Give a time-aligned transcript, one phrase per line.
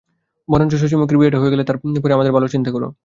[0.49, 2.87] বরঞ্চ শশিমুখীর বিয়েটা হয়ে গেলে তার পরে আমাদের ভালোর চিন্তা কোরো।